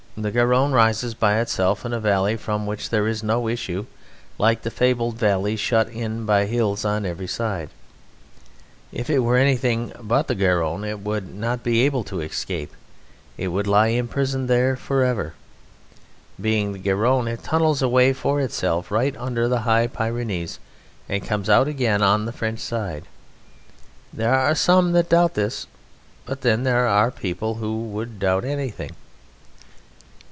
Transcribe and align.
The 0.17 0.29
Garonne 0.29 0.73
rises 0.73 1.13
by 1.13 1.39
itself 1.39 1.85
in 1.85 1.93
a 1.93 1.99
valley 1.99 2.35
from 2.35 2.65
which 2.67 2.89
there 2.89 3.07
is 3.07 3.23
no 3.23 3.47
issue, 3.47 3.85
like 4.37 4.61
the 4.63 4.69
fabled 4.69 5.15
valleys 5.15 5.61
shut 5.61 5.87
in 5.87 6.25
by 6.25 6.45
hills 6.47 6.83
on 6.83 7.05
every 7.05 7.27
side. 7.27 7.69
And 8.91 8.99
if 8.99 9.09
it 9.09 9.19
were 9.19 9.37
anything 9.37 9.93
but 10.01 10.27
the 10.27 10.35
Garonne 10.35 10.83
it 10.83 10.99
would 10.99 11.33
not 11.33 11.63
be 11.63 11.79
able 11.85 12.03
to 12.03 12.19
escape: 12.19 12.73
it 13.37 13.47
would 13.47 13.67
lie 13.67 13.87
imprisoned 13.87 14.49
there 14.49 14.75
for 14.75 15.01
ever. 15.05 15.33
Being 16.39 16.73
the 16.73 16.79
Garonne 16.79 17.29
it 17.29 17.41
tunnels 17.43 17.81
a 17.81 17.87
way 17.87 18.11
for 18.11 18.41
itself 18.41 18.91
right 18.91 19.15
under 19.15 19.47
the 19.47 19.61
High 19.61 19.87
Pyrenees 19.87 20.59
and 21.07 21.23
comes 21.25 21.49
out 21.49 21.69
again 21.69 22.01
on 22.01 22.25
the 22.25 22.33
French 22.33 22.59
side. 22.59 23.05
There 24.11 24.35
are 24.35 24.55
some 24.55 24.91
that 24.91 25.07
doubt 25.07 25.35
this, 25.35 25.67
but 26.25 26.41
then 26.41 26.63
there 26.63 26.85
are 26.85 27.11
people 27.11 27.55
who 27.55 27.83
would 27.93 28.19
doubt 28.19 28.43
anything. 28.43 28.91